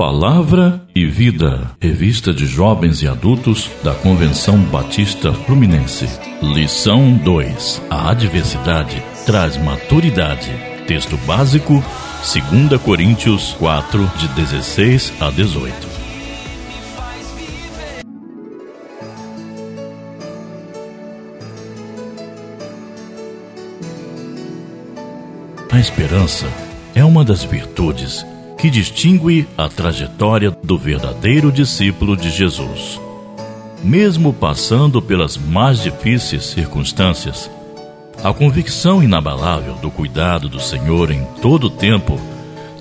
Palavra 0.00 0.82
e 0.94 1.04
Vida, 1.04 1.72
revista 1.78 2.32
de 2.32 2.46
jovens 2.46 3.02
e 3.02 3.06
adultos 3.06 3.70
da 3.84 3.92
Convenção 3.92 4.56
Batista 4.56 5.30
Fluminense. 5.30 6.08
Lição 6.40 7.12
2: 7.18 7.82
A 7.90 8.10
adversidade 8.10 9.02
traz 9.26 9.58
maturidade. 9.58 10.50
Texto 10.86 11.18
básico, 11.26 11.84
2 12.48 12.80
Coríntios 12.80 13.52
4, 13.58 14.10
de 14.16 14.28
16 14.28 15.12
a 15.20 15.28
18. 15.28 15.74
A 25.70 25.78
esperança 25.78 26.46
é 26.94 27.04
uma 27.04 27.22
das 27.22 27.44
virtudes 27.44 28.24
que 28.60 28.68
distingue 28.68 29.48
a 29.56 29.68
trajetória 29.68 30.50
do 30.50 30.76
verdadeiro 30.76 31.50
discípulo 31.50 32.14
de 32.14 32.28
Jesus. 32.28 33.00
Mesmo 33.82 34.34
passando 34.34 35.00
pelas 35.00 35.38
mais 35.38 35.82
difíceis 35.82 36.44
circunstâncias, 36.44 37.50
a 38.22 38.34
convicção 38.34 39.02
inabalável 39.02 39.76
do 39.76 39.90
cuidado 39.90 40.46
do 40.46 40.60
Senhor 40.60 41.10
em 41.10 41.24
todo 41.40 41.68
o 41.68 41.70
tempo 41.70 42.20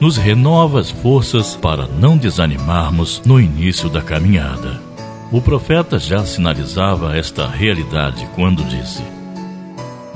nos 0.01 0.17
renova 0.17 0.81
as 0.81 0.89
forças 0.89 1.55
para 1.55 1.87
não 1.87 2.17
desanimarmos 2.17 3.21
no 3.25 3.39
início 3.39 3.87
da 3.89 4.01
caminhada. 4.01 4.81
O 5.31 5.41
profeta 5.41 5.97
já 5.97 6.25
sinalizava 6.25 7.15
esta 7.15 7.47
realidade 7.47 8.27
quando 8.35 8.65
disse: 8.65 9.01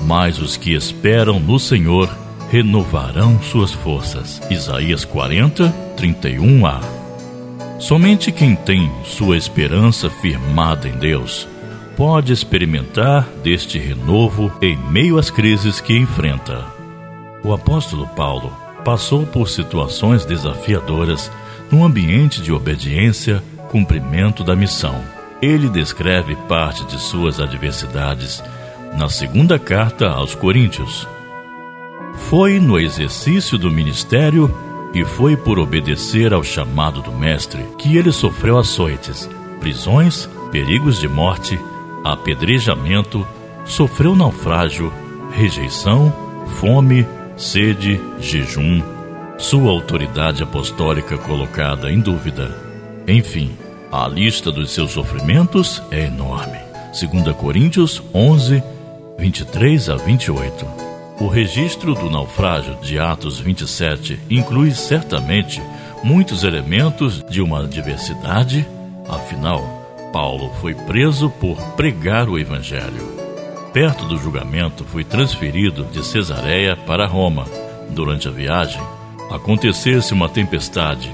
Mas 0.06 0.40
os 0.40 0.58
que 0.58 0.74
esperam 0.74 1.40
no 1.40 1.58
Senhor 1.58 2.10
renovarão 2.50 3.42
suas 3.42 3.72
forças. 3.72 4.42
Isaías 4.50 5.04
40, 5.06 5.74
31a. 5.98 6.82
Somente 7.80 8.32
quem 8.32 8.56
tem 8.56 8.92
sua 9.04 9.36
esperança 9.36 10.10
firmada 10.10 10.88
em 10.88 10.94
Deus 10.94 11.48
pode 11.96 12.34
experimentar 12.34 13.28
deste 13.44 13.78
renovo 13.78 14.52
em 14.62 14.78
meio 14.90 15.18
às 15.18 15.30
crises 15.30 15.80
que 15.80 15.98
enfrenta. 15.98 16.66
O 17.44 17.54
apóstolo 17.54 18.08
Paulo 18.08 18.52
passou 18.84 19.26
por 19.26 19.50
situações 19.50 20.26
desafiadoras 20.26 21.32
num 21.72 21.84
ambiente 21.84 22.42
de 22.42 22.52
obediência, 22.52 23.44
cumprimento 23.70 24.44
da 24.44 24.56
missão. 24.56 25.04
Ele 25.42 25.70
descreve 25.70 26.36
parte 26.48 26.86
de 26.86 27.00
suas 27.00 27.40
adversidades 27.40 28.42
na 28.98 29.10
segunda 29.10 29.58
carta 29.58 30.10
aos 30.10 30.36
Coríntios, 30.36 31.08
foi 32.16 32.60
no 32.60 32.80
exercício 32.80 33.58
do 33.58 33.72
ministério 33.72 34.54
e 34.94 35.04
foi 35.04 35.36
por 35.36 35.60
obedecer 35.60 36.34
ao 36.34 36.44
chamado 36.44 37.02
do 37.02 37.12
Mestre 37.12 37.64
que 37.78 37.98
ele 37.98 38.12
sofreu 38.12 38.58
açoites, 38.58 39.30
prisões, 39.60 40.30
perigos 40.52 41.00
de 41.00 41.08
morte, 41.08 41.60
apedrejamento, 42.04 43.26
sofreu 43.66 44.16
naufrágio, 44.16 44.94
rejeição, 45.32 46.14
fome, 46.60 47.08
sede, 47.36 48.00
jejum, 48.20 48.82
sua 49.38 49.72
autoridade 49.72 50.44
apostólica 50.44 51.18
colocada 51.18 51.92
em 51.92 52.00
dúvida. 52.00 52.56
Enfim, 53.08 53.52
a 53.92 54.08
lista 54.08 54.52
dos 54.52 54.72
seus 54.72 54.92
sofrimentos 54.92 55.82
é 55.92 56.06
enorme. 56.06 56.58
2 56.94 57.36
Coríntios 57.36 58.02
11, 58.14 58.64
23 59.18 59.90
a 59.90 59.96
28. 59.96 60.93
O 61.20 61.28
registro 61.28 61.94
do 61.94 62.10
naufrágio 62.10 62.76
de 62.82 62.98
Atos 62.98 63.40
27 63.40 64.20
inclui 64.30 64.72
certamente 64.72 65.62
muitos 66.04 66.44
elementos 66.44 67.24
de 67.30 67.42
uma 67.42 67.68
diversidade, 67.68 68.68
afinal, 69.08 69.84
Paulo 70.12 70.52
foi 70.62 70.74
preso 70.74 71.30
por 71.30 71.58
pregar 71.72 72.28
o 72.30 72.38
Evangelho. 72.38 73.14
Perto 73.72 74.06
do 74.06 74.18
julgamento, 74.18 74.84
foi 74.86 75.04
transferido 75.04 75.84
de 75.86 76.06
Cesareia 76.06 76.76
para 76.76 77.08
Roma. 77.08 77.46
Durante 77.90 78.28
a 78.28 78.32
viagem, 78.32 78.82
acontecesse 79.32 80.14
uma 80.14 80.30
tempestade. 80.30 81.12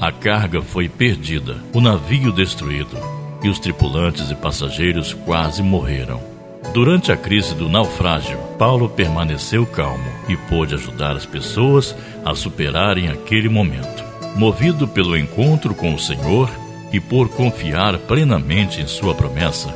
A 0.00 0.12
carga 0.12 0.62
foi 0.62 0.88
perdida, 0.88 1.56
o 1.72 1.80
navio 1.80 2.30
destruído 2.32 2.96
e 3.42 3.48
os 3.48 3.58
tripulantes 3.58 4.30
e 4.30 4.34
passageiros 4.34 5.12
quase 5.12 5.62
morreram. 5.62 6.37
Durante 6.72 7.10
a 7.10 7.16
crise 7.16 7.54
do 7.54 7.68
naufrágio, 7.68 8.38
Paulo 8.58 8.88
permaneceu 8.88 9.64
calmo 9.64 10.04
e 10.28 10.36
pôde 10.36 10.74
ajudar 10.74 11.16
as 11.16 11.24
pessoas 11.24 11.96
a 12.24 12.34
superarem 12.34 13.08
aquele 13.08 13.48
momento. 13.48 14.04
Movido 14.36 14.86
pelo 14.86 15.16
encontro 15.16 15.74
com 15.74 15.94
o 15.94 15.98
Senhor 15.98 16.50
e 16.92 17.00
por 17.00 17.28
confiar 17.30 17.98
plenamente 17.98 18.80
em 18.80 18.86
sua 18.86 19.14
promessa, 19.14 19.74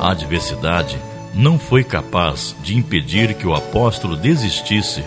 a 0.00 0.10
adversidade 0.10 0.98
não 1.34 1.58
foi 1.58 1.84
capaz 1.84 2.54
de 2.62 2.76
impedir 2.76 3.34
que 3.34 3.46
o 3.46 3.54
apóstolo 3.54 4.16
desistisse. 4.16 5.02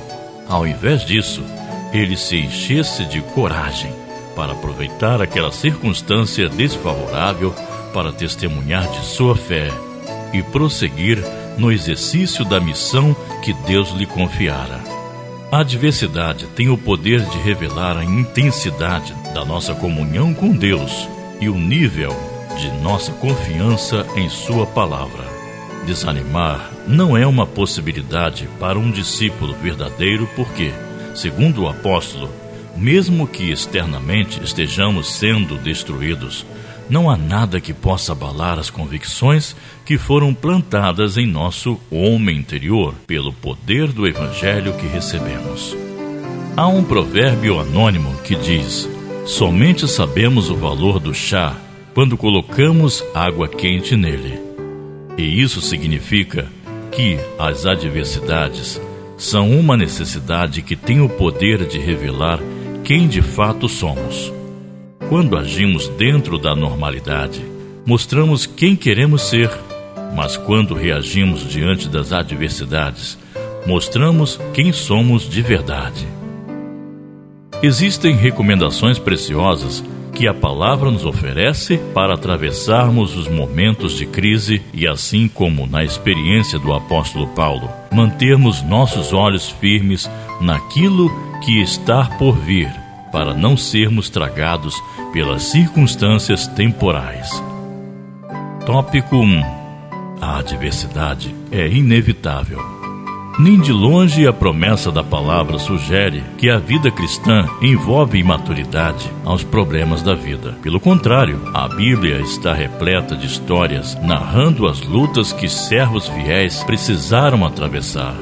Ao 0.47 0.65
invés 0.65 1.05
disso, 1.05 1.43
ele 1.91 2.15
se 2.17 2.37
enchesse 2.37 3.05
de 3.05 3.21
coragem 3.21 3.91
para 4.35 4.53
aproveitar 4.53 5.21
aquela 5.21 5.51
circunstância 5.51 6.49
desfavorável 6.49 7.53
para 7.93 8.11
testemunhar 8.11 8.87
de 8.89 9.05
sua 9.05 9.35
fé 9.35 9.69
e 10.37 10.43
prosseguir 10.43 11.23
no 11.57 11.71
exercício 11.71 12.43
da 12.43 12.59
missão 12.59 13.15
que 13.43 13.53
Deus 13.65 13.91
lhe 13.91 14.05
confiara. 14.05 14.79
A 15.51 15.59
adversidade 15.59 16.47
tem 16.47 16.69
o 16.69 16.77
poder 16.77 17.21
de 17.21 17.37
revelar 17.37 17.97
a 17.97 18.03
intensidade 18.03 19.13
da 19.33 19.45
nossa 19.45 19.73
comunhão 19.73 20.33
com 20.33 20.51
Deus 20.51 21.07
e 21.39 21.47
o 21.47 21.55
nível 21.55 22.13
de 22.57 22.69
nossa 22.81 23.11
confiança 23.13 24.05
em 24.15 24.29
Sua 24.29 24.65
palavra. 24.65 25.23
Desanimar 25.85 26.71
não 26.87 27.15
é 27.15 27.25
uma 27.25 27.45
possibilidade 27.45 28.49
para 28.59 28.79
um 28.79 28.91
discípulo 28.91 29.53
verdadeiro, 29.53 30.27
porque, 30.35 30.71
segundo 31.13 31.63
o 31.63 31.69
apóstolo, 31.69 32.29
mesmo 32.75 33.27
que 33.27 33.51
externamente 33.51 34.43
estejamos 34.43 35.13
sendo 35.13 35.57
destruídos, 35.57 36.45
não 36.89 37.09
há 37.09 37.17
nada 37.17 37.59
que 37.59 37.73
possa 37.73 38.11
abalar 38.11 38.59
as 38.59 38.69
convicções 38.69 39.55
que 39.85 39.97
foram 39.97 40.33
plantadas 40.33 41.17
em 41.17 41.25
nosso 41.25 41.79
homem 41.89 42.37
interior 42.37 42.93
pelo 43.07 43.33
poder 43.33 43.91
do 43.91 44.07
Evangelho 44.07 44.73
que 44.73 44.87
recebemos. 44.87 45.75
Há 46.55 46.67
um 46.67 46.83
provérbio 46.83 47.59
anônimo 47.59 48.15
que 48.23 48.35
diz: 48.35 48.87
Somente 49.25 49.87
sabemos 49.87 50.49
o 50.49 50.55
valor 50.55 50.99
do 50.99 51.13
chá 51.13 51.55
quando 51.93 52.17
colocamos 52.17 53.03
água 53.13 53.47
quente 53.47 53.95
nele. 53.95 54.39
E 55.17 55.41
isso 55.41 55.61
significa 55.61 56.47
que 56.91 57.17
as 57.39 57.65
adversidades 57.65 58.79
são 59.17 59.49
uma 59.51 59.77
necessidade 59.77 60.61
que 60.61 60.75
tem 60.75 61.01
o 61.01 61.09
poder 61.09 61.65
de 61.65 61.79
revelar 61.79 62.39
quem 62.83 63.07
de 63.07 63.21
fato 63.21 63.67
somos. 63.67 64.34
Quando 65.09 65.37
agimos 65.37 65.87
dentro 65.87 66.39
da 66.39 66.55
normalidade, 66.55 67.45
mostramos 67.85 68.47
quem 68.47 68.75
queremos 68.75 69.21
ser, 69.21 69.51
mas 70.15 70.35
quando 70.35 70.73
reagimos 70.73 71.47
diante 71.47 71.87
das 71.87 72.11
adversidades, 72.11 73.15
mostramos 73.67 74.39
quem 74.51 74.73
somos 74.73 75.29
de 75.29 75.43
verdade. 75.43 76.07
Existem 77.61 78.15
recomendações 78.15 78.97
preciosas 78.97 79.83
que 80.11 80.27
a 80.27 80.33
palavra 80.33 80.89
nos 80.89 81.05
oferece 81.05 81.77
para 81.93 82.15
atravessarmos 82.15 83.15
os 83.15 83.27
momentos 83.27 83.95
de 83.95 84.07
crise 84.07 84.61
e, 84.73 84.87
assim 84.87 85.27
como 85.27 85.67
na 85.67 85.83
experiência 85.83 86.57
do 86.57 86.73
apóstolo 86.73 87.27
Paulo, 87.27 87.69
mantermos 87.93 88.63
nossos 88.63 89.13
olhos 89.13 89.49
firmes 89.49 90.09
naquilo 90.41 91.11
que 91.43 91.61
está 91.61 92.05
por 92.17 92.35
vir 92.35 92.84
para 93.15 93.33
não 93.33 93.55
sermos 93.55 94.09
tragados 94.09 94.75
pelas 95.13 95.43
circunstâncias 95.43 96.47
temporais. 96.47 97.29
Tópico 98.65 99.15
1 99.15 99.41
A 100.19 100.39
adversidade 100.39 101.33
é 101.49 101.65
inevitável. 101.65 102.61
Nem 103.39 103.57
de 103.57 103.71
longe 103.71 104.27
a 104.27 104.33
promessa 104.33 104.91
da 104.91 105.01
palavra 105.01 105.57
sugere 105.57 106.25
que 106.37 106.49
a 106.49 106.57
vida 106.57 106.91
cristã 106.91 107.47
envolve 107.61 108.19
imaturidade 108.19 109.09
aos 109.23 109.45
problemas 109.45 110.01
da 110.01 110.13
vida. 110.13 110.57
Pelo 110.61 110.81
contrário, 110.81 111.39
a 111.53 111.69
Bíblia 111.69 112.19
está 112.19 112.53
repleta 112.53 113.15
de 113.15 113.27
histórias 113.27 113.95
narrando 114.01 114.67
as 114.67 114.81
lutas 114.81 115.31
que 115.31 115.47
servos 115.47 116.09
fiéis 116.09 116.65
precisaram 116.65 117.45
atravessar. 117.45 118.13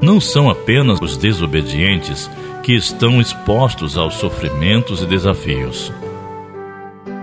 Não 0.00 0.20
são 0.20 0.48
apenas 0.48 1.00
os 1.00 1.16
desobedientes 1.16 2.30
que 2.66 2.74
estão 2.74 3.20
expostos 3.20 3.96
aos 3.96 4.14
sofrimentos 4.14 5.00
e 5.00 5.06
desafios. 5.06 5.92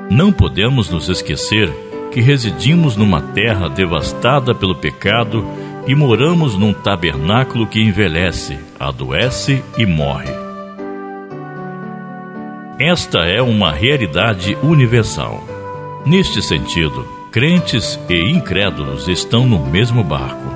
Não 0.09 0.31
podemos 0.31 0.89
nos 0.89 1.09
esquecer 1.09 1.69
que 2.13 2.21
residimos 2.21 2.95
numa 2.95 3.19
terra 3.19 3.67
devastada 3.67 4.55
pelo 4.55 4.73
pecado 4.73 5.45
e 5.85 5.93
moramos 5.93 6.55
num 6.57 6.71
tabernáculo 6.71 7.67
que 7.67 7.81
envelhece, 7.81 8.57
adoece 8.79 9.61
e 9.77 9.85
morre. 9.85 10.31
Esta 12.79 13.25
é 13.25 13.41
uma 13.41 13.73
realidade 13.73 14.57
universal. 14.63 15.43
Neste 16.05 16.41
sentido, 16.41 17.05
crentes 17.33 17.99
e 18.07 18.31
incrédulos 18.31 19.09
estão 19.09 19.45
no 19.45 19.59
mesmo 19.59 20.05
barco. 20.05 20.53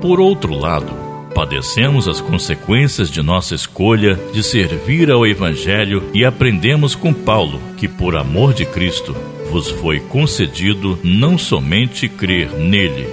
Por 0.00 0.18
outro 0.18 0.58
lado, 0.58 1.03
padecemos 1.34 2.06
as 2.06 2.20
consequências 2.20 3.10
de 3.10 3.20
nossa 3.20 3.54
escolha 3.54 4.18
de 4.32 4.42
servir 4.42 5.10
ao 5.10 5.26
Evangelho 5.26 6.08
e 6.14 6.24
aprendemos 6.24 6.94
com 6.94 7.12
Paulo 7.12 7.60
que, 7.76 7.88
por 7.88 8.16
amor 8.16 8.54
de 8.54 8.64
Cristo, 8.64 9.14
vos 9.50 9.68
foi 9.68 9.98
concedido 10.00 10.98
não 11.02 11.36
somente 11.36 12.08
crer 12.08 12.50
nele, 12.52 13.06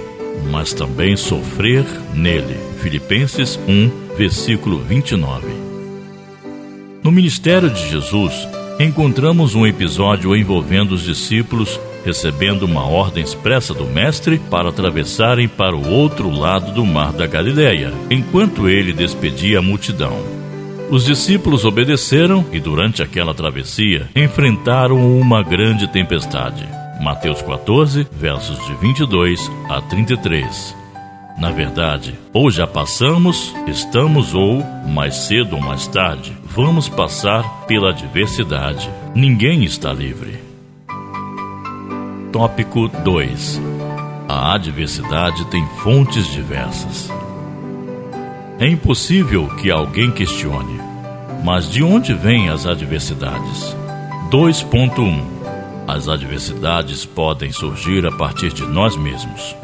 mas 0.50 0.72
também 0.72 1.16
sofrer 1.16 1.84
nele. 2.14 2.56
Filipenses 2.80 3.58
1, 3.68 4.16
versículo 4.16 4.78
29. 4.78 5.46
No 7.02 7.10
ministério 7.10 7.68
de 7.68 7.90
Jesus, 7.90 8.32
encontramos 8.78 9.54
um 9.54 9.66
episódio 9.66 10.36
envolvendo 10.36 10.92
os 10.92 11.02
discípulos 11.02 11.78
recebendo 12.04 12.62
uma 12.64 12.84
ordem 12.86 13.22
expressa 13.22 13.72
do 13.72 13.84
Mestre 13.84 14.38
para 14.50 14.68
atravessarem 14.68 15.48
para 15.48 15.76
o 15.76 15.90
outro 15.90 16.30
lado 16.30 16.72
do 16.72 16.84
mar 16.84 17.12
da 17.12 17.26
Galileia, 17.26 17.92
enquanto 18.10 18.68
ele 18.68 18.92
despedia 18.92 19.58
a 19.58 19.62
multidão. 19.62 20.42
Os 20.90 21.06
discípulos 21.06 21.64
obedeceram 21.64 22.44
e, 22.52 22.60
durante 22.60 23.02
aquela 23.02 23.32
travessia, 23.32 24.10
enfrentaram 24.14 25.18
uma 25.18 25.42
grande 25.42 25.88
tempestade. 25.88 26.68
Mateus 27.00 27.40
14, 27.40 28.06
versos 28.12 28.58
de 28.66 28.74
22 28.74 29.50
a 29.70 29.80
33. 29.80 30.76
Na 31.38 31.50
verdade, 31.50 32.14
ou 32.32 32.50
já 32.50 32.66
passamos, 32.66 33.54
estamos 33.66 34.34
ou, 34.34 34.62
mais 34.86 35.14
cedo 35.14 35.56
ou 35.56 35.62
mais 35.62 35.86
tarde, 35.86 36.36
vamos 36.44 36.88
passar 36.88 37.64
pela 37.66 37.90
adversidade. 37.90 38.90
Ninguém 39.14 39.64
está 39.64 39.92
livre. 39.92 40.51
Tópico 42.32 42.88
2 42.88 43.60
A 44.26 44.54
adversidade 44.54 45.44
tem 45.50 45.66
fontes 45.82 46.26
diversas. 46.32 47.10
É 48.58 48.66
impossível 48.66 49.48
que 49.56 49.70
alguém 49.70 50.10
questione, 50.10 50.80
mas 51.44 51.70
de 51.70 51.82
onde 51.82 52.14
vêm 52.14 52.48
as 52.48 52.64
adversidades? 52.64 53.76
2.1 54.30 55.22
As 55.86 56.08
adversidades 56.08 57.04
podem 57.04 57.52
surgir 57.52 58.06
a 58.06 58.12
partir 58.16 58.50
de 58.50 58.64
nós 58.64 58.96
mesmos. 58.96 59.54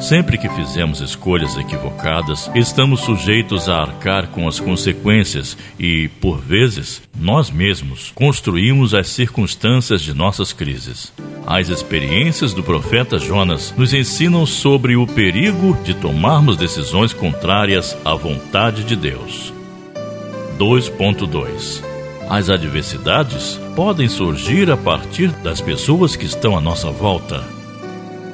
Sempre 0.00 0.38
que 0.38 0.48
fizemos 0.50 1.00
escolhas 1.00 1.56
equivocadas, 1.56 2.48
estamos 2.54 3.00
sujeitos 3.00 3.68
a 3.68 3.82
arcar 3.82 4.28
com 4.28 4.46
as 4.46 4.60
consequências 4.60 5.58
e, 5.78 6.08
por 6.20 6.38
vezes, 6.38 7.02
nós 7.18 7.50
mesmos 7.50 8.12
construímos 8.14 8.94
as 8.94 9.08
circunstâncias 9.08 10.00
de 10.00 10.14
nossas 10.14 10.52
crises. 10.52 11.12
As 11.44 11.68
experiências 11.68 12.54
do 12.54 12.62
profeta 12.62 13.18
Jonas 13.18 13.74
nos 13.76 13.92
ensinam 13.92 14.46
sobre 14.46 14.94
o 14.96 15.04
perigo 15.04 15.76
de 15.82 15.94
tomarmos 15.94 16.56
decisões 16.56 17.12
contrárias 17.12 17.96
à 18.04 18.14
vontade 18.14 18.84
de 18.84 18.94
Deus. 18.94 19.52
2.2 20.58 21.82
As 22.30 22.48
adversidades 22.48 23.58
podem 23.74 24.08
surgir 24.08 24.70
a 24.70 24.76
partir 24.76 25.28
das 25.42 25.60
pessoas 25.60 26.14
que 26.14 26.24
estão 26.24 26.56
à 26.56 26.60
nossa 26.60 26.88
volta 26.88 27.57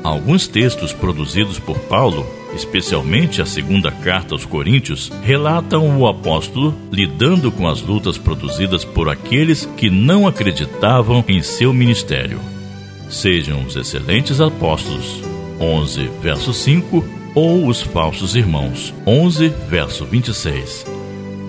Alguns 0.05 0.47
textos 0.47 0.93
produzidos 0.93 1.59
por 1.59 1.79
Paulo, 1.79 2.27
especialmente 2.55 3.41
a 3.41 3.47
segunda 3.47 3.91
carta 3.91 4.35
aos 4.35 4.45
Coríntios, 4.45 5.11
relatam 5.23 5.99
o 5.99 6.07
apóstolo 6.07 6.75
lidando 6.93 7.51
com 7.51 7.67
as 7.67 7.81
lutas 7.81 8.19
produzidas 8.19 8.85
por 8.85 9.09
aqueles 9.09 9.65
que 9.79 9.89
não 9.89 10.27
acreditavam 10.27 11.25
em 11.27 11.43
seu 11.43 11.73
ministério. 11.73 12.39
Sejam 13.09 13.65
os 13.65 13.77
excelentes 13.77 14.43
apóstolos, 14.43 15.23
11, 15.59 16.11
verso 16.21 16.53
5, 16.53 17.03
ou 17.35 17.67
os 17.67 17.81
falsos 17.81 18.37
irmãos, 18.37 18.93
11, 19.07 19.49
verso 19.71 20.05
26. 20.05 20.85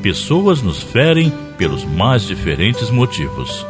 Pessoas 0.02 0.62
nos 0.62 0.82
ferem 0.82 1.30
pelos 1.58 1.84
mais 1.84 2.26
diferentes 2.26 2.90
motivos. 2.90 3.66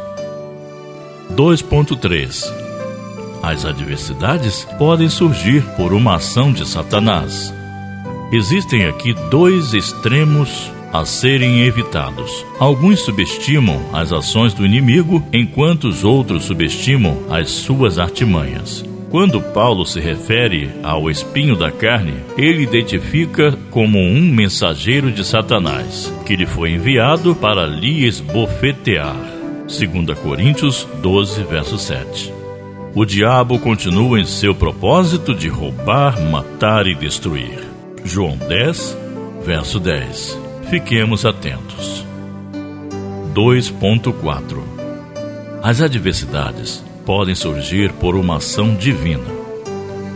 2.3 1.34 2.65
as 3.46 3.64
adversidades 3.64 4.66
podem 4.76 5.08
surgir 5.08 5.62
por 5.76 5.92
uma 5.92 6.16
ação 6.16 6.52
de 6.52 6.66
Satanás. 6.66 7.54
Existem 8.32 8.86
aqui 8.86 9.14
dois 9.30 9.72
extremos 9.72 10.72
a 10.92 11.04
serem 11.04 11.60
evitados. 11.60 12.44
Alguns 12.58 13.00
subestimam 13.00 13.80
as 13.92 14.12
ações 14.12 14.52
do 14.52 14.66
inimigo, 14.66 15.24
enquanto 15.32 15.84
os 15.84 16.02
outros 16.02 16.44
subestimam 16.44 17.22
as 17.30 17.50
suas 17.50 18.00
artimanhas. 18.00 18.84
Quando 19.10 19.40
Paulo 19.40 19.86
se 19.86 20.00
refere 20.00 20.68
ao 20.82 21.08
espinho 21.08 21.54
da 21.54 21.70
carne, 21.70 22.14
ele 22.36 22.64
identifica 22.64 23.56
como 23.70 23.98
um 24.00 24.22
mensageiro 24.22 25.12
de 25.12 25.24
Satanás, 25.24 26.12
que 26.26 26.34
lhe 26.34 26.46
foi 26.46 26.72
enviado 26.72 27.32
para 27.36 27.64
lhe 27.64 28.04
esbofetear. 28.06 29.16
2 29.68 30.18
Coríntios 30.18 30.86
12, 31.00 31.44
verso 31.44 31.78
7 31.78 32.35
o 32.96 33.04
diabo 33.04 33.58
continua 33.58 34.18
em 34.18 34.24
seu 34.24 34.54
propósito 34.54 35.34
de 35.34 35.48
roubar, 35.48 36.18
matar 36.18 36.86
e 36.86 36.94
destruir. 36.94 37.62
João 38.02 38.38
10, 38.38 38.96
verso 39.44 39.78
10. 39.78 40.38
Fiquemos 40.70 41.26
atentos. 41.26 42.06
2.4 43.34 44.62
As 45.62 45.82
adversidades 45.82 46.82
podem 47.04 47.34
surgir 47.34 47.92
por 47.92 48.16
uma 48.16 48.38
ação 48.38 48.74
divina. 48.74 49.28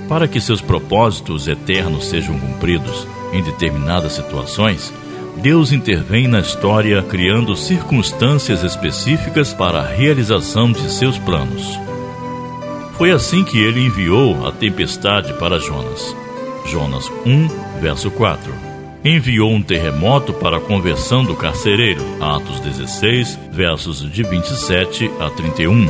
Para 0.08 0.26
que 0.26 0.40
seus 0.40 0.62
propósitos 0.62 1.48
eternos 1.48 2.06
sejam 2.06 2.40
cumpridos 2.40 3.06
em 3.34 3.42
determinadas 3.42 4.12
situações, 4.12 4.90
Deus 5.36 5.70
intervém 5.70 6.26
na 6.26 6.40
história 6.40 7.02
criando 7.02 7.54
circunstâncias 7.54 8.62
específicas 8.62 9.52
para 9.52 9.80
a 9.80 9.86
realização 9.86 10.72
de 10.72 10.90
seus 10.90 11.18
planos. 11.18 11.89
Foi 13.00 13.12
assim 13.12 13.42
que 13.42 13.58
ele 13.58 13.80
enviou 13.80 14.46
a 14.46 14.52
tempestade 14.52 15.32
para 15.38 15.58
Jonas. 15.58 16.14
Jonas 16.66 17.10
1, 17.24 17.80
verso 17.80 18.10
4. 18.10 18.52
Enviou 19.02 19.50
um 19.50 19.62
terremoto 19.62 20.34
para 20.34 20.58
a 20.58 20.60
conversão 20.60 21.24
do 21.24 21.34
carcereiro. 21.34 22.02
Atos 22.20 22.60
16, 22.60 23.38
versos 23.50 24.02
de 24.12 24.22
27 24.22 25.10
a 25.18 25.30
31. 25.30 25.86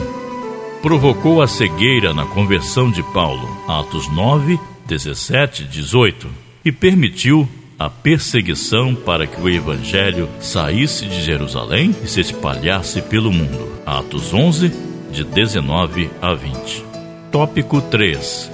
Provocou 0.81 1.43
a 1.43 1.49
cegueira 1.49 2.15
na 2.15 2.25
conversão 2.27 2.89
de 2.89 3.03
Paulo. 3.13 3.61
Atos 3.67 4.09
9, 4.13 4.57
17, 4.87 5.65
18. 5.65 6.29
E 6.65 6.71
permitiu 6.71 7.49
a 7.77 7.91
perseguição 7.91 8.95
para 8.95 9.27
que 9.27 9.41
o 9.41 9.49
evangelho 9.49 10.29
saísse 10.39 11.07
de 11.07 11.21
Jerusalém 11.23 11.93
e 12.05 12.07
se 12.07 12.21
espalhasse 12.21 13.03
pelo 13.03 13.33
mundo. 13.33 13.83
Atos 13.85 14.33
11, 14.33 14.73
de 15.11 15.25
19 15.25 16.09
a 16.23 16.35
20. 16.35 16.90
Tópico 17.31 17.81
3 17.81 18.51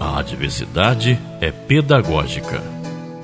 A 0.00 0.20
adversidade 0.20 1.18
é 1.38 1.52
pedagógica. 1.52 2.62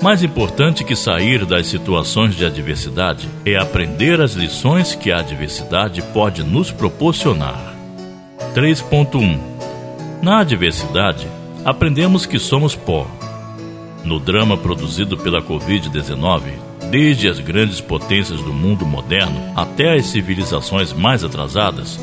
Mais 0.02 0.23
importante 0.23 0.85
que 0.85 0.95
sair 0.95 1.47
das 1.47 1.66
situações 1.66 2.35
de 2.35 2.45
adversidade 2.45 3.26
é 3.47 3.56
aprender 3.56 4.21
as 4.21 4.35
lições 4.35 4.95
que 4.95 5.11
a 5.11 5.21
adversidade 5.21 6.02
pode 6.12 6.45
nos 6.45 6.71
proporcionar. 6.71 7.75
3.1 8.54 9.38
Na 10.21 10.40
adversidade, 10.40 11.26
aprendemos 11.64 12.26
que 12.26 12.38
somos 12.38 12.76
pó. 12.76 13.06
No 14.04 14.21
drama 14.21 14.59
produzido 14.59 15.16
pela 15.16 15.40
Covid-19, 15.40 16.42
desde 16.90 17.30
as 17.30 17.40
grandes 17.40 17.80
potências 17.80 18.42
do 18.42 18.52
mundo 18.52 18.85
moderno 18.85 19.40
até 19.56 19.95
as 19.95 20.04
civilizações 20.04 20.92
mais 20.92 21.25
atrasadas, 21.25 21.99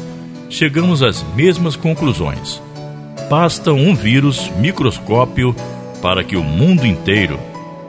chegamos 0.54 1.02
às 1.02 1.24
mesmas 1.34 1.76
conclusões. 1.76 2.62
Basta 3.28 3.74
um 3.74 3.96
vírus 3.96 4.52
microscópio 4.58 5.56
para 6.02 6.24
que 6.24 6.36
o 6.36 6.44
mundo 6.44 6.86
inteiro 6.86 7.40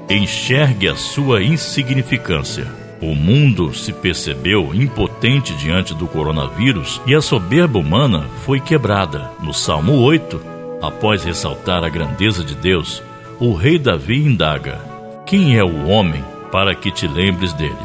enxergue 0.09 0.89
a 0.89 0.97
sua 0.97 1.43
insignificância. 1.43 2.67
O 3.03 3.15
mundo 3.15 3.75
se 3.75 3.93
percebeu 3.93 4.75
impotente 4.75 5.53
diante 5.55 5.93
do 5.95 6.07
coronavírus 6.07 7.03
e 7.07 7.15
a 7.15 7.21
soberba 7.21 7.79
humana 7.79 8.27
foi 8.47 8.61
quebrada. 8.61 9.31
No 9.43 9.53
Salmo 9.53 10.01
8, 10.01 10.41
após 10.81 11.23
ressaltar 11.23 11.85
a 11.85 11.89
grandeza 11.91 12.43
de 12.43 12.55
Deus, 12.55 13.03
o 13.39 13.53
rei 13.53 13.79
Davi 13.79 14.25
indaga: 14.25 14.81
Quem 15.27 15.59
é 15.59 15.63
o 15.63 15.87
homem 15.87 16.25
para 16.51 16.75
que 16.75 16.91
te 16.91 17.07
lembres 17.07 17.53
dele? 17.53 17.77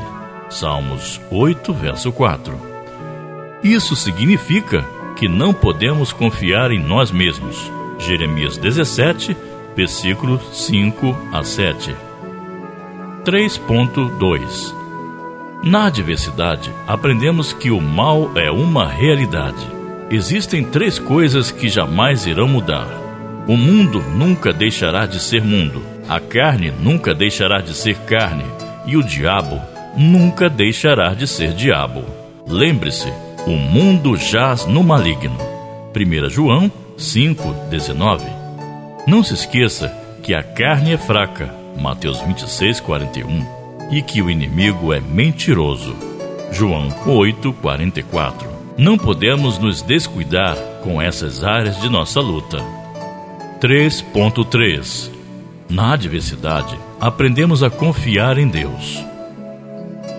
Salmos 0.49 1.19
8, 1.29 1.73
verso 1.73 2.13
4. 2.13 2.68
Isso 3.63 3.95
significa 3.95 4.85
que 5.15 5.27
não 5.27 5.53
podemos 5.53 6.13
confiar 6.13 6.71
em 6.71 6.79
nós 6.79 7.11
mesmos. 7.11 7.69
Jeremias 7.99 8.57
17, 8.57 9.35
versículos 9.75 10.41
5 10.65 11.29
a 11.33 11.43
7. 11.43 11.93
3.2 13.25 14.73
Na 15.61 15.87
adversidade, 15.87 16.71
aprendemos 16.87 17.51
que 17.51 17.69
o 17.69 17.81
mal 17.81 18.31
é 18.37 18.49
uma 18.49 18.87
realidade. 18.87 19.67
Existem 20.09 20.63
três 20.63 20.97
coisas 20.97 21.51
que 21.51 21.67
jamais 21.67 22.25
irão 22.25 22.47
mudar. 22.47 22.87
O 23.45 23.57
mundo 23.57 24.01
nunca 24.15 24.53
deixará 24.53 25.05
de 25.05 25.19
ser 25.19 25.43
mundo, 25.43 25.83
a 26.07 26.19
carne 26.19 26.71
nunca 26.71 27.13
deixará 27.13 27.59
de 27.59 27.73
ser 27.73 27.97
carne, 27.99 28.45
e 28.85 28.95
o 28.95 29.03
diabo 29.03 29.59
nunca 29.97 30.49
deixará 30.49 31.13
de 31.13 31.27
ser 31.27 31.53
diabo. 31.53 32.05
Lembre-se, 32.47 33.11
o 33.45 33.51
mundo 33.51 34.15
jaz 34.15 34.65
no 34.65 34.83
maligno. 34.83 35.37
1 35.95 36.29
João 36.29 36.71
5,19 36.97 38.21
Não 39.07 39.23
se 39.23 39.33
esqueça 39.33 39.93
que 40.21 40.33
a 40.33 40.43
carne 40.43 40.93
é 40.93 40.97
fraca, 40.97 41.53
Mateus 41.77 42.19
26, 42.21 42.79
41 42.81 43.59
e 43.91 44.01
que 44.01 44.21
o 44.21 44.29
inimigo 44.29 44.93
é 44.93 44.99
mentiroso. 44.99 45.95
João 46.51 46.89
8:44. 47.05 48.47
Não 48.77 48.97
podemos 48.97 49.57
nos 49.57 49.81
descuidar 49.81 50.55
com 50.83 51.01
essas 51.01 51.43
áreas 51.43 51.79
de 51.81 51.89
nossa 51.89 52.21
luta. 52.21 52.63
3.3 53.59 55.11
Na 55.69 55.93
adversidade, 55.93 56.79
aprendemos 56.99 57.61
a 57.61 57.69
confiar 57.69 58.37
em 58.37 58.47
Deus. 58.47 59.08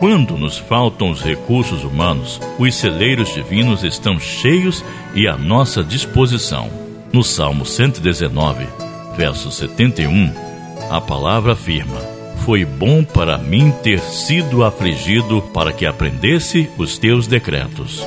Quando 0.01 0.39
nos 0.39 0.57
faltam 0.57 1.11
os 1.11 1.21
recursos 1.21 1.85
humanos, 1.85 2.41
os 2.59 2.75
celeiros 2.75 3.35
divinos 3.35 3.85
estão 3.85 4.19
cheios 4.19 4.83
e 5.15 5.29
à 5.29 5.37
nossa 5.37 5.85
disposição. 5.85 6.71
No 7.13 7.23
Salmo 7.23 7.67
119, 7.67 8.67
verso 9.15 9.51
71, 9.51 10.33
a 10.91 11.03
palavra 11.03 11.53
afirma: 11.53 12.01
foi 12.47 12.65
bom 12.65 13.05
para 13.05 13.37
mim 13.37 13.71
ter 13.83 14.01
sido 14.01 14.65
afligido 14.65 15.43
para 15.53 15.71
que 15.71 15.85
aprendesse 15.85 16.71
os 16.79 16.97
teus 16.97 17.27
decretos. 17.27 18.03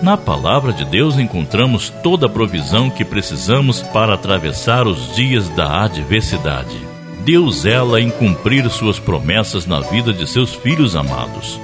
Na 0.00 0.16
palavra 0.16 0.72
de 0.72 0.84
Deus 0.84 1.18
encontramos 1.18 1.90
toda 2.04 2.26
a 2.26 2.30
provisão 2.30 2.88
que 2.88 3.04
precisamos 3.04 3.82
para 3.82 4.14
atravessar 4.14 4.86
os 4.86 5.12
dias 5.16 5.48
da 5.48 5.82
adversidade. 5.82 6.89
Deus 7.24 7.64
ela 7.64 8.00
em 8.00 8.10
cumprir 8.10 8.68
suas 8.70 8.98
promessas 8.98 9.66
na 9.66 9.80
vida 9.80 10.12
de 10.12 10.28
seus 10.28 10.54
filhos 10.54 10.96
amados. 10.96 11.60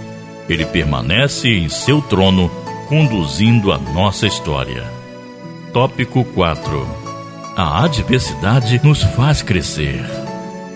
Ele 0.49 0.65
permanece 0.65 1.49
em 1.49 1.69
seu 1.69 2.01
trono, 2.01 2.51
conduzindo 2.89 3.73
a 3.73 3.79
nossa 3.79 4.27
história. 4.27 4.85
Tópico 5.73 6.25
4 6.25 6.87
A 7.57 7.85
adversidade 7.85 8.81
nos 8.85 9.03
faz 9.03 9.43
crescer. 9.43 10.05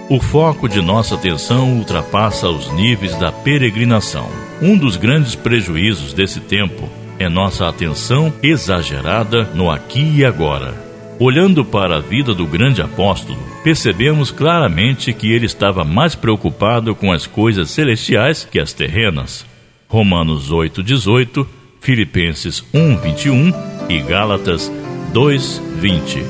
O 0.09 0.21
foco 0.21 0.69
de 0.69 0.83
nossa 0.83 1.15
atenção 1.15 1.73
ultrapassa 1.77 2.49
os 2.49 2.73
níveis 2.73 3.15
da 3.17 3.31
peregrinação. 3.31 4.29
Um 4.61 4.77
dos 4.77 4.97
grandes 4.97 5.37
prejuízos 5.37 6.13
desse 6.13 6.41
tempo 6.41 6.89
é 7.19 7.29
nossa 7.29 7.69
atenção 7.69 8.33
exagerada 8.43 9.45
no 9.55 9.71
aqui 9.71 10.17
e 10.17 10.25
agora. 10.25 10.90
Olhando 11.23 11.67
para 11.67 11.99
a 11.99 12.01
vida 12.01 12.33
do 12.33 12.47
grande 12.47 12.81
apóstolo, 12.81 13.39
percebemos 13.63 14.31
claramente 14.31 15.13
que 15.13 15.31
ele 15.31 15.45
estava 15.45 15.85
mais 15.85 16.15
preocupado 16.15 16.95
com 16.95 17.13
as 17.13 17.27
coisas 17.27 17.69
celestiais 17.69 18.49
que 18.51 18.59
as 18.59 18.73
terrenas. 18.73 19.45
Romanos 19.87 20.51
8:18, 20.51 21.47
Filipenses 21.79 22.65
1:21 22.73 23.53
e 23.87 24.01
Gálatas 24.01 24.73
2:20. 25.13 26.25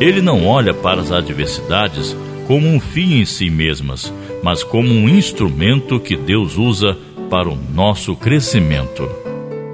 Ele 0.00 0.22
não 0.22 0.46
olha 0.46 0.72
para 0.72 1.00
as 1.00 1.10
adversidades 1.10 2.16
como 2.46 2.68
um 2.68 2.78
fim 2.78 3.14
em 3.14 3.24
si 3.24 3.50
mesmas, 3.50 4.14
mas 4.44 4.62
como 4.62 4.94
um 4.94 5.08
instrumento 5.08 5.98
que 5.98 6.16
Deus 6.16 6.56
usa 6.56 6.96
para 7.28 7.48
o 7.48 7.58
nosso 7.74 8.14
crescimento. 8.14 9.08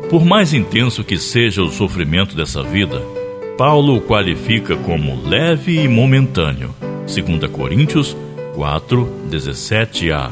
Por 0.08 0.24
mais 0.24 0.54
intenso 0.54 1.04
que 1.04 1.18
seja 1.18 1.62
o 1.62 1.70
sofrimento 1.70 2.34
dessa 2.34 2.62
vida, 2.62 3.19
Paulo 3.60 3.98
o 3.98 4.00
qualifica 4.00 4.74
como 4.74 5.22
leve 5.28 5.82
e 5.82 5.86
momentâneo. 5.86 6.74
2 6.80 7.46
Coríntios 7.52 8.16
4, 8.54 9.26
17a. 9.30 10.30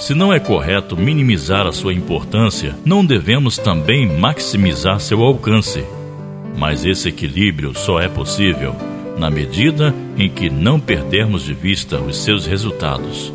Se 0.00 0.12
não 0.12 0.32
é 0.32 0.40
correto 0.40 0.96
minimizar 0.96 1.64
a 1.64 1.70
sua 1.70 1.94
importância, 1.94 2.74
não 2.84 3.06
devemos 3.06 3.56
também 3.56 4.18
maximizar 4.18 4.98
seu 4.98 5.22
alcance. 5.22 5.84
Mas 6.58 6.84
esse 6.84 7.08
equilíbrio 7.08 7.72
só 7.72 8.00
é 8.00 8.08
possível 8.08 8.74
na 9.16 9.30
medida 9.30 9.94
em 10.18 10.28
que 10.28 10.50
não 10.50 10.80
perdermos 10.80 11.44
de 11.44 11.54
vista 11.54 12.00
os 12.00 12.16
seus 12.16 12.46
resultados. 12.46 13.32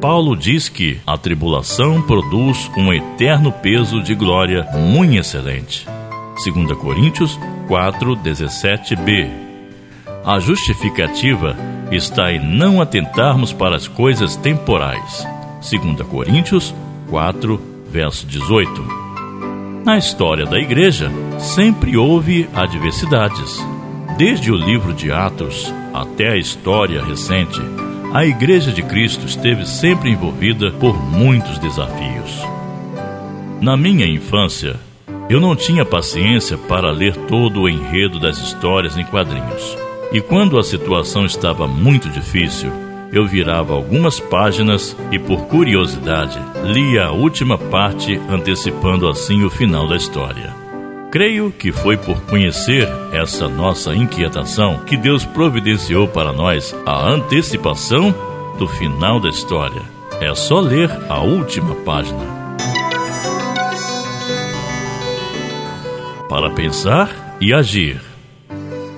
Paulo 0.00 0.34
diz 0.36 0.68
que 0.68 0.98
a 1.06 1.16
tribulação 1.16 2.02
produz 2.02 2.68
um 2.76 2.92
eterno 2.92 3.52
peso 3.52 4.02
de 4.02 4.16
glória 4.16 4.66
muito 4.74 5.16
excelente. 5.16 5.86
2 6.44 6.76
Coríntios 6.76 7.38
4:17b. 7.68 9.30
A 10.24 10.38
justificativa 10.38 11.56
está 11.90 12.32
em 12.32 12.40
não 12.40 12.80
atentarmos 12.80 13.52
para 13.52 13.76
as 13.76 13.88
coisas 13.88 14.36
temporais. 14.36 15.26
2 15.60 16.06
Coríntios 16.08 16.74
4, 17.08 17.60
verso 17.90 18.26
18. 18.26 19.02
Na 19.84 19.98
história 19.98 20.46
da 20.46 20.58
igreja, 20.58 21.10
sempre 21.38 21.96
houve 21.96 22.48
adversidades. 22.54 23.58
Desde 24.16 24.52
o 24.52 24.56
livro 24.56 24.92
de 24.92 25.10
Atos 25.10 25.72
até 25.92 26.30
a 26.30 26.36
história 26.36 27.04
recente, 27.04 27.60
a 28.14 28.26
Igreja 28.26 28.70
de 28.70 28.82
Cristo 28.82 29.26
esteve 29.26 29.66
sempre 29.66 30.10
envolvida 30.10 30.70
por 30.72 30.94
muitos 31.02 31.58
desafios. 31.58 32.30
Na 33.60 33.76
minha 33.76 34.06
infância, 34.06 34.76
eu 35.32 35.40
não 35.40 35.56
tinha 35.56 35.82
paciência 35.82 36.58
para 36.58 36.90
ler 36.90 37.16
todo 37.26 37.62
o 37.62 37.68
enredo 37.68 38.20
das 38.20 38.36
histórias 38.36 38.98
em 38.98 39.04
quadrinhos. 39.04 39.78
E 40.12 40.20
quando 40.20 40.58
a 40.58 40.62
situação 40.62 41.24
estava 41.24 41.66
muito 41.66 42.10
difícil, 42.10 42.70
eu 43.10 43.26
virava 43.26 43.72
algumas 43.72 44.20
páginas 44.20 44.94
e, 45.10 45.18
por 45.18 45.46
curiosidade, 45.46 46.38
lia 46.64 47.06
a 47.06 47.12
última 47.12 47.56
parte, 47.56 48.20
antecipando 48.28 49.08
assim 49.08 49.42
o 49.42 49.48
final 49.48 49.88
da 49.88 49.96
história. 49.96 50.54
Creio 51.10 51.50
que 51.50 51.72
foi 51.72 51.96
por 51.96 52.20
conhecer 52.24 52.86
essa 53.10 53.48
nossa 53.48 53.94
inquietação 53.94 54.80
que 54.80 54.98
Deus 54.98 55.24
providenciou 55.24 56.06
para 56.08 56.30
nós 56.30 56.74
a 56.84 57.08
antecipação 57.08 58.14
do 58.58 58.68
final 58.68 59.18
da 59.18 59.30
história. 59.30 59.80
É 60.20 60.34
só 60.34 60.60
ler 60.60 60.90
a 61.08 61.20
última 61.20 61.74
página. 61.76 62.41
Para 66.32 66.48
pensar 66.48 67.36
e 67.42 67.52
agir. 67.52 68.00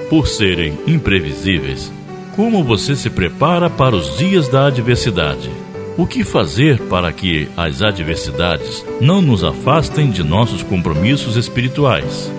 Por 0.08 0.28
serem 0.28 0.78
imprevisíveis, 0.86 1.92
como 2.36 2.62
você 2.62 2.94
se 2.94 3.10
prepara 3.10 3.68
para 3.68 3.96
os 3.96 4.16
dias 4.16 4.48
da 4.48 4.68
adversidade? 4.68 5.50
O 5.98 6.06
que 6.06 6.22
fazer 6.22 6.78
para 6.82 7.12
que 7.12 7.48
as 7.56 7.82
adversidades 7.82 8.86
não 9.00 9.20
nos 9.20 9.42
afastem 9.42 10.12
de 10.12 10.22
nossos 10.22 10.62
compromissos 10.62 11.34
espirituais? 11.36 12.32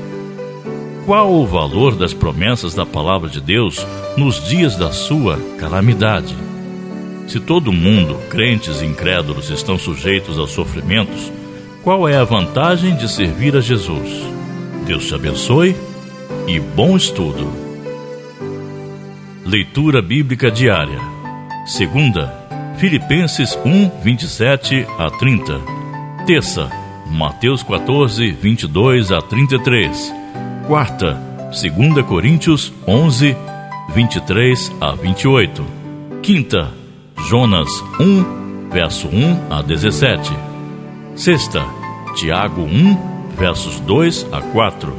Qual 1.06 1.30
o 1.30 1.46
valor 1.46 1.94
das 1.94 2.14
promessas 2.14 2.74
da 2.74 2.86
palavra 2.86 3.28
de 3.30 3.42
Deus 3.42 3.86
nos 4.16 4.48
dias 4.48 4.78
da 4.78 4.94
sua 4.94 5.38
calamidade? 5.60 6.34
Se 7.28 7.42
todo 7.42 7.74
mundo, 7.74 8.16
crentes 8.30 8.82
e 8.82 8.86
incrédulos, 8.86 9.50
estão 9.50 9.78
sujeitos 9.78 10.40
aos 10.40 10.52
sofrimentos, 10.52 11.34
qual 11.84 12.08
é 12.08 12.16
a 12.16 12.24
vantagem 12.24 12.96
de 12.96 13.12
servir 13.12 13.58
a 13.58 13.60
Jesus? 13.60 14.35
Deus 14.86 15.08
te 15.08 15.16
abençoe 15.16 15.76
e 16.48 16.60
bom 16.60 16.96
estudo. 16.96 17.52
Leitura 19.44 20.00
Bíblica 20.00 20.52
Diária. 20.52 21.00
Segunda, 21.66 22.32
Filipenses 22.78 23.58
1, 23.66 24.04
27 24.04 24.86
a 25.00 25.10
30. 25.10 25.60
Terça, 26.28 26.70
Mateus 27.08 27.64
14, 27.64 28.32
22 28.32 29.12
a 29.12 29.22
33. 29.24 30.14
Quarta, 30.68 31.20
2 31.50 32.06
Coríntios 32.06 32.72
11, 32.88 33.36
23 33.96 34.72
a 34.80 34.92
28. 34.92 35.66
Quinta, 36.22 36.72
Jonas 37.28 37.70
1, 38.00 38.70
verso 38.70 39.08
1 39.08 39.52
a 39.52 39.64
17. 39.64 40.32
Sexta, 41.16 41.66
Tiago 42.16 42.62
1, 42.62 43.15
versos 43.36 43.80
2 43.82 44.28
a 44.32 44.42
4. 44.42 44.94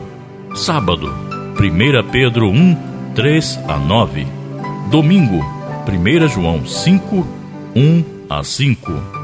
Sábado, 0.55 1.09
1 1.59 2.11
Pedro 2.11 2.50
1, 2.50 2.76
3 3.14 3.61
a 3.66 3.78
9. 3.78 4.26
Domingo, 4.90 5.43
1 5.87 6.28
João 6.28 6.64
5, 6.64 7.26
1 7.75 8.05
a 8.28 8.45
5. 8.45 9.15